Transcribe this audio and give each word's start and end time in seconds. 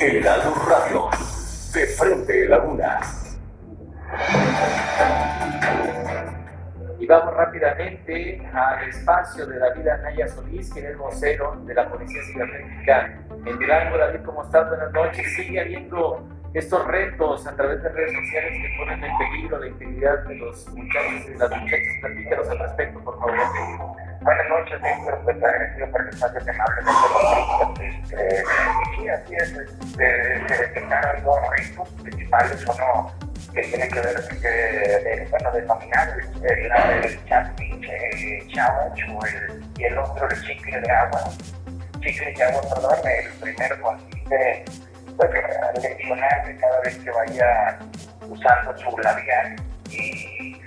Heraldo 0.00 0.54
Radio, 0.68 1.08
de 1.74 1.86
frente 1.88 2.48
Laguna. 2.48 3.00
Y 7.00 7.06
vamos 7.06 7.34
rápidamente 7.34 8.40
al 8.54 8.88
espacio 8.88 9.44
de 9.44 9.58
David 9.58 9.88
Anaya 9.88 10.28
Solís, 10.28 10.72
quien 10.72 10.86
es 10.86 10.96
vocero 10.96 11.60
de 11.66 11.74
la 11.74 11.90
Policía 11.90 12.20
Cibernética 12.32 13.18
en 13.44 13.58
Durango. 13.58 13.98
David, 13.98 14.20
¿cómo 14.24 14.44
estás? 14.44 14.68
Buenas 14.68 14.92
noches. 14.92 15.34
Sigue 15.34 15.60
habiendo 15.60 16.28
estos 16.54 16.86
retos 16.86 17.44
a 17.48 17.56
través 17.56 17.82
de 17.82 17.88
redes 17.88 18.12
sociales 18.12 18.52
que 18.52 18.76
ponen 18.78 19.02
en 19.02 19.18
peligro 19.18 19.58
la 19.58 19.66
integridad 19.66 20.18
de 20.28 20.36
los 20.36 20.68
muchachos 20.68 21.26
y 21.26 21.38
las 21.38 21.50
muchachas. 21.50 21.94
Platícanos 22.00 22.48
al 22.48 22.58
respecto, 22.60 23.00
por 23.02 23.18
favor. 23.18 23.34
Noches, 24.58 24.80
Víctor. 24.82 25.20
Pues 25.24 25.36
agradecido 25.36 25.90
por 25.90 26.00
el 26.02 26.08
espacio 26.08 26.40
que 26.40 26.52
me 26.52 26.58
hable 26.58 27.78
de 27.78 27.88
este, 27.88 28.44
Sí, 28.96 29.08
así 29.08 29.34
es. 29.34 29.52
Este, 29.52 30.48
se 30.48 30.62
detectaron 30.62 31.24
dos 31.24 31.38
retos 31.50 31.88
principales. 32.02 32.64
Uno 32.64 33.12
que 33.54 33.62
tiene 33.62 33.88
que 33.88 34.00
ver, 34.00 34.28
que, 34.28 34.48
de, 34.48 35.26
bueno, 35.30 35.52
denominar 35.52 36.08
el, 36.42 37.04
el 37.04 37.24
chat 37.26 37.58
challenge 38.48 39.04
o 39.12 39.26
el, 39.26 39.64
y 39.78 39.84
el 39.84 39.98
otro 39.98 40.28
el 40.28 40.42
chicle 40.42 40.80
de 40.80 40.90
agua. 40.90 41.20
Chicle 42.00 42.32
de 42.32 42.44
agua, 42.44 42.60
perdón. 42.74 42.98
El 43.04 43.32
primero 43.40 43.80
consiste 43.82 44.64
pues, 45.16 45.30
leccionar 45.82 46.56
cada 46.60 46.80
vez 46.80 46.98
que 46.98 47.10
vaya 47.10 47.78
usando 48.28 48.76
su 48.76 48.98
labial 48.98 49.56
y 49.90 50.57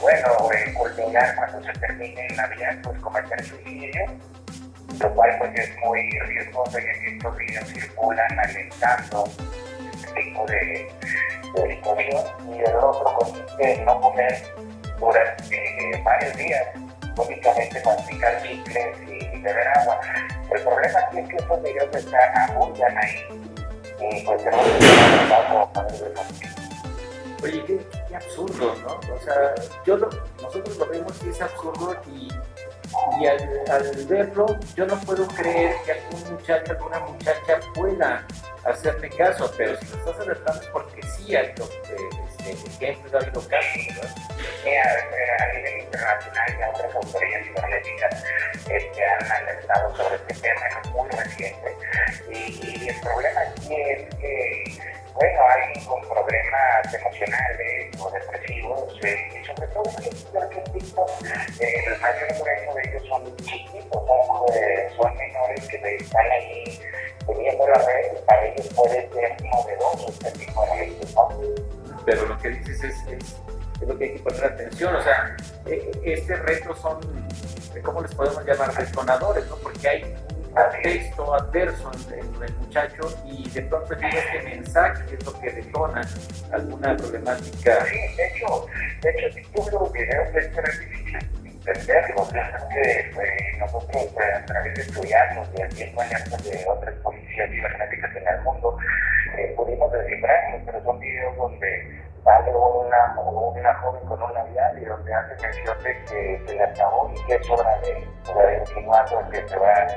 bueno, 0.00 0.28
eh, 0.52 0.74
culminar 0.74 1.34
cuando 1.36 1.62
se 1.62 1.78
termine 1.78 2.28
la 2.36 2.46
vida, 2.48 2.78
pues 2.82 3.00
cometer 3.00 3.44
suicidio, 3.44 4.06
lo 5.00 5.14
cual 5.14 5.30
pues 5.38 5.58
es 5.58 5.70
muy 5.84 6.10
riesgoso 6.26 6.78
y 6.78 7.14
estos 7.14 7.36
videos 7.36 7.68
circulan 7.68 8.38
alentando 8.38 9.24
este 9.92 10.22
tipo 10.22 10.44
de, 10.46 10.88
de 11.54 11.80
y 12.48 12.58
el 12.58 12.76
otro 12.76 13.14
consiste 13.18 13.72
en 13.74 13.84
no 13.84 14.00
comer 14.00 14.42
durante 14.98 15.56
eh, 15.56 16.02
varios 16.04 16.36
días, 16.36 16.66
únicamente 17.16 17.82
masticar 17.84 18.42
chicles 18.42 18.96
y 19.06 19.38
beber 19.40 19.68
agua. 19.78 20.00
El 20.50 20.62
problema 20.62 20.98
aquí 21.06 21.18
es 21.18 21.28
que 21.28 21.36
estos 21.36 21.62
videos 21.62 21.94
están 21.94 22.50
abundan 22.50 22.98
ahí 22.98 23.48
y 24.00 24.24
pues 24.24 24.42
tenemos 24.42 24.66
que 24.66 26.57
Oye, 27.42 27.64
qué, 27.66 27.80
qué, 28.08 28.16
absurdo, 28.16 28.74
¿no? 28.82 29.14
O 29.14 29.20
sea, 29.20 29.54
yo 29.86 29.96
lo, 29.96 30.10
nosotros 30.42 30.76
lo 30.76 30.86
vemos 30.86 31.12
y 31.24 31.28
es 31.28 31.40
absurdo 31.40 31.96
y, 32.06 32.28
y 33.20 33.26
al, 33.26 33.62
al, 33.70 34.06
verlo 34.06 34.46
yo 34.74 34.86
no 34.86 34.98
puedo 35.00 35.26
creer 35.28 35.76
que 35.84 35.92
algún 35.92 36.32
muchacho, 36.32 36.72
alguna 36.72 36.98
muchacha 37.00 37.60
pueda 37.74 38.26
hacerme 38.64 39.08
caso, 39.10 39.52
pero 39.56 39.78
si 39.78 39.86
lo 39.86 39.96
estás 39.98 40.20
alertando 40.20 40.60
es 40.60 40.68
porque 40.68 41.02
sí 41.02 41.36
hay 41.36 41.54
este, 41.56 42.50
ejemplos, 42.50 43.14
ha 43.14 43.18
habido 43.18 43.48
casos, 43.48 43.86
¿verdad? 43.86 44.14
Sí, 44.64 44.70
a, 44.70 45.44
a 45.44 45.52
nivel 45.54 45.78
internacional 45.84 46.50
y 46.50 46.74
otras 46.74 46.94
autoridades 46.96 47.46
cibernéticas 47.46 48.24
este, 48.68 49.04
han 49.04 49.32
alertado 49.32 49.96
sobre 49.96 50.16
este 50.16 50.34
tema, 50.34 50.60
es 50.66 50.90
muy 50.90 51.08
reciente. 51.10 51.76
Y, 52.30 52.84
y 52.84 52.88
el 52.88 53.00
problema 53.00 53.40
aquí 53.40 53.74
es 53.74 54.14
que 54.16 54.97
bueno, 55.14 55.40
alguien 55.54 55.84
con 55.84 56.00
problemas 56.02 56.94
emocionales 56.94 58.00
o 58.00 58.10
depresivos, 58.10 58.98
eh, 59.02 59.40
y 59.40 59.46
sobre 59.46 59.68
todo 59.68 59.84
que 59.96 60.08
eh, 60.08 61.84
el 61.86 62.00
mayor 62.00 62.32
número 62.38 62.74
de 62.74 62.88
ellos 62.88 63.08
son 63.08 63.36
chiquitos, 63.36 64.06
son, 64.06 64.54
eh, 64.54 64.88
son 64.96 65.16
menores 65.16 65.68
que 65.68 65.96
están 65.96 66.30
ahí 66.30 66.80
teniendo 67.26 67.68
la 67.68 67.78
red, 67.78 68.16
para 68.26 68.46
ellos 68.46 68.68
puede 68.74 69.08
ser 69.10 69.36
novedoso 69.42 70.08
este 70.08 70.30
tipo 70.32 70.64
de 70.64 70.74
redes, 70.74 71.14
¿no? 71.14 71.28
Pero 72.04 72.26
lo 72.26 72.38
que 72.38 72.48
dices 72.50 72.84
es, 72.84 72.96
es, 73.08 73.36
es, 73.82 73.88
lo 73.88 73.98
que 73.98 74.04
hay 74.04 74.12
que 74.14 74.20
poner 74.20 74.44
atención, 74.44 74.94
o 74.94 75.02
sea, 75.02 75.36
este 76.04 76.36
reto 76.36 76.74
son, 76.76 77.00
¿cómo 77.82 78.02
les 78.02 78.14
podemos 78.14 78.44
llamar? 78.44 78.74
Detonadores, 78.74 79.46
¿no? 79.48 79.56
Porque 79.56 79.88
hay 79.88 80.16
contexto 80.54 81.17
adverso 81.34 81.90
en, 82.12 82.42
el 82.42 82.54
muchacho 82.56 83.02
y 83.26 83.48
de 83.50 83.62
pronto 83.62 83.94
llega 83.94 84.08
este 84.08 84.42
mensaje 84.42 85.14
es 85.14 85.24
lo 85.24 85.40
que 85.40 85.50
detona 85.50 86.00
alguna 86.52 86.96
problemática. 86.96 87.84
Sí, 87.84 88.16
de 88.16 88.26
hecho, 88.28 88.66
de 89.02 89.10
hecho 89.10 89.34
si 89.34 89.42
tú 89.52 89.78
los 89.78 89.92
videos 89.92 90.34
es 90.34 90.50
difícil 90.80 91.18
entenderlos, 91.54 92.28
que 92.72 93.00
eh, 93.00 93.58
nosotros 93.58 94.04
eh, 94.04 94.34
a 94.34 94.46
través 94.46 94.74
de 94.74 94.82
estudiarlos 94.82 95.48
y 95.56 95.62
haciendo 95.62 96.00
alianzas 96.00 96.44
de 96.44 96.64
otras 96.66 96.94
policías 96.96 97.50
cibernéticas 97.50 98.16
en 98.16 98.28
el 98.28 98.40
mundo 98.42 98.78
eh, 99.36 99.52
pudimos 99.56 99.92
descifrarlos, 99.92 100.62
pero 100.64 100.82
son 100.84 100.98
videos 101.00 101.36
donde 101.36 102.07
sale 102.28 102.54
una, 102.54 103.14
una 103.16 103.74
joven 103.80 104.04
con 104.06 104.22
una 104.22 104.42
vial 104.44 104.78
y 104.78 104.84
donde 104.84 105.14
hace 105.14 105.34
mención 105.40 105.78
de 105.82 106.04
que 106.04 106.42
se 106.46 106.54
le 106.54 106.62
acabó 106.62 107.10
y 107.10 107.24
que 107.24 107.34
es 107.36 107.50
hora 107.50 107.78
de, 107.78 107.94
de 107.94 108.58
insinuando 108.58 109.30
que 109.30 109.48
se 109.48 109.56
va 109.56 109.72
a 109.72 109.88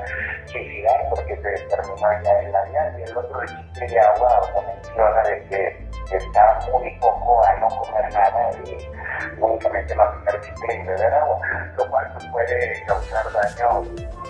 suicidar 0.46 1.08
porque 1.10 1.36
se 1.36 1.66
terminó 1.66 2.22
ya 2.22 2.40
en 2.40 2.52
la 2.52 2.62
vial 2.64 3.00
y 3.00 3.02
el 3.02 3.16
otro 3.18 3.38
de 3.40 3.46
chiste 3.48 3.86
de 3.86 4.00
agua 4.00 4.40
o 4.54 4.62
menciona 4.62 5.22
de 5.24 5.44
que 5.44 6.16
está 6.16 6.58
muy 6.72 6.98
poco 7.00 7.44
a 7.44 7.54
no 7.56 7.68
comer 7.68 8.12
nada 8.14 8.50
y 8.64 8.90
únicamente 9.38 9.94
masticar 9.94 10.40
chiste 10.40 10.74
y 10.74 10.86
beber 10.86 11.12
agua, 11.12 11.38
lo 11.76 11.90
cual 11.90 12.12
pues, 12.14 12.26
puede 12.28 12.84
causar 12.86 13.26
daños 13.32 13.88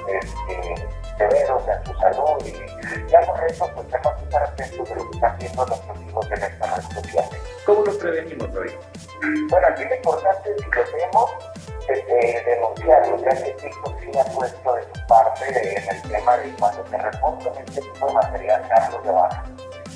este, 0.09 0.89
severos 1.19 1.69
en 1.69 1.87
su 1.87 1.95
salud 2.01 2.47
y 2.47 3.09
ya 3.09 3.25
con 3.27 3.41
eso 3.45 3.71
pues 3.75 3.87
tenemos 3.87 4.15
que 4.15 4.25
estar 4.25 4.43
atentos 4.43 4.89
de 4.89 4.95
lo 4.97 5.11
que 5.11 5.17
están 5.17 5.35
haciendo 5.37 5.67
nuestros 5.67 6.03
hijos 6.03 6.27
en 6.33 6.43
esta 6.43 6.67
red 6.67 6.83
social. 6.83 7.32
¿Cómo 7.65 7.83
lo 7.85 7.97
prevenimos 7.97 8.49
hoy? 8.57 8.73
Bueno, 9.49 9.67
aquí 9.69 9.85
lo 9.85 9.95
importante 9.95 10.51
es 10.51 10.67
que 10.67 10.81
lo 10.81 10.97
vemos 10.97 11.31
eh, 11.89 12.43
denunciarlo, 12.45 13.17
ya 13.19 13.31
que 13.31 13.51
TikTok 13.53 14.01
sí 14.01 14.19
ha 14.19 14.25
puesto 14.25 14.75
de 14.75 14.83
su 14.83 15.07
parte 15.07 15.79
en 15.79 15.89
el 15.89 16.03
tema 16.03 16.37
de 16.39 16.53
cuando 16.59 16.85
se 16.89 16.99
reportan 16.99 17.53
este 17.65 17.81
tipo 17.83 18.07
de 18.07 18.13
material, 18.15 18.69
darlos 18.69 19.05
de 19.05 19.11
baja. 19.13 19.45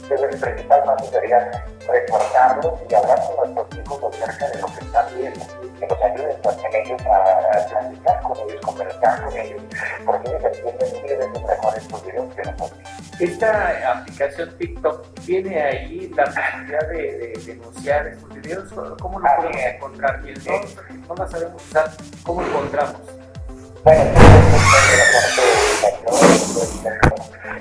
El 0.09 0.39
principal 0.39 0.85
paso 0.85 1.11
sería 1.11 1.65
reportarlos 1.89 2.75
y 2.89 2.95
hablar 2.95 3.21
con 3.35 3.55
nuestros 3.55 3.85
hijos 3.85 4.15
acerca 4.15 4.49
de 4.49 4.61
lo 4.61 4.67
que 4.69 4.85
están 4.85 5.07
viendo, 5.17 5.47
que 5.81 5.87
nos 5.89 6.03
ayuden 6.03 6.43
también 6.43 6.75
ellos 6.75 7.03
a 7.03 7.69
platicar 7.69 8.23
con 8.23 8.39
ellos, 8.39 8.61
conversar 8.65 9.25
con 9.25 9.37
ellos, 9.37 9.63
porque 10.05 10.29
ellos 10.29 10.45
entienden 10.45 11.03
mil 11.03 11.17
veces 11.17 11.43
mejor 11.43 11.77
estos 11.77 12.07
videos 12.07 12.35
que 12.35 12.43
nosotros. 12.43 12.96
Esta 13.19 13.93
aplicación 13.93 14.55
TikTok 14.59 15.15
tiene 15.25 15.63
ahí 15.63 16.13
la 16.15 16.25
posibilidad 16.25 16.87
de, 16.89 16.97
de 17.19 17.43
denunciar 17.47 18.09
estos 18.09 18.29
videos. 18.35 18.71
¿Cómo 19.01 19.19
lo 19.19 19.27
podemos 19.37 19.57
encontrar? 19.57 20.21
Y 20.29 20.35
no, 20.47 20.61
no 21.09 21.15
la 21.15 21.27
sabemos 21.27 21.63
usar, 21.67 21.91
¿cómo 22.23 22.43
encontramos? 22.43 23.01
Bueno, 23.85 24.11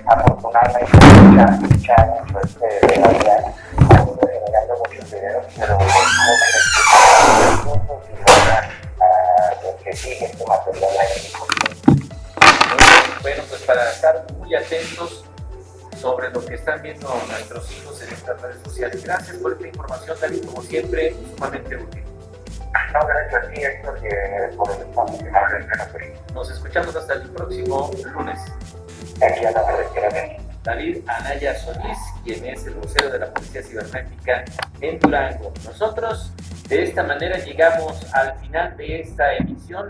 afortunadamente 0.05 0.97
ya 1.37 1.45
escuchamos 1.45 2.43
este 2.43 2.87
de 2.87 2.99
la 2.99 3.07
vida, 3.07 3.53
generando 3.77 4.73
muchos 4.85 5.11
videos, 5.11 5.45
pero 5.57 5.77
jóvenes 5.77 6.65
que 6.73 8.11
y 8.11 8.15
logran 8.19 8.65
que 9.83 9.91
sigue 9.95 10.25
este 10.25 10.45
material. 10.45 10.89
Bueno, 13.21 13.43
pues 13.47 13.61
para 13.61 13.89
estar 13.89 14.25
muy 14.37 14.53
atentos 14.53 15.23
sobre 15.95 16.29
lo 16.29 16.45
que 16.45 16.55
están 16.55 16.81
viendo 16.81 17.07
nuestros 17.27 17.71
hijos 17.71 18.01
en 18.01 18.13
estas 18.13 18.41
redes 18.41 18.57
sociales. 18.63 19.03
Gracias 19.03 19.37
por 19.37 19.53
esta 19.53 19.67
información, 19.67 20.17
David, 20.21 20.45
como 20.45 20.61
siempre, 20.61 21.15
sumamente 21.35 21.77
útil. 21.77 22.03
No, 22.93 23.05
gracias 23.05 23.43
a 23.43 23.47
ti, 23.49 23.61
Héctor, 23.63 24.01
que 24.01 24.55
por 24.55 24.71
el 24.71 24.81
espacio 24.81 25.17
que 25.17 25.25
me 25.25 26.33
Nos 26.33 26.51
escuchamos 26.51 26.95
hasta 26.95 27.13
el 27.13 27.29
próximo 27.29 27.91
lunes. 28.13 28.39
Aquí 29.21 29.45
a 29.45 29.51
la 29.51 29.65
carretera 29.65 30.37
David 30.65 30.97
Anaya 31.07 31.55
Solís, 31.59 31.97
quien 32.23 32.43
es 32.45 32.65
el 32.65 32.73
vocero 32.73 33.11
de 33.11 33.19
la 33.19 33.31
Policía 33.31 33.61
Cibernética 33.61 34.43
en 34.81 34.99
Durango. 34.99 35.53
Nosotros 35.63 36.31
de 36.67 36.83
esta 36.83 37.03
manera 37.03 37.37
llegamos 37.37 38.11
al 38.13 38.35
final 38.39 38.75
de 38.75 39.01
esta 39.01 39.35
emisión. 39.35 39.87